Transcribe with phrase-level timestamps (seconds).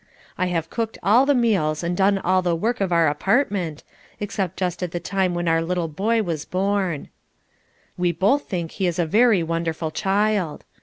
[0.35, 3.83] I have cooked all the meals and done all the work of our apartment,
[4.19, 7.09] except just at the time when our little boy was born.
[7.99, 10.65] We both think he is a very wonderful child.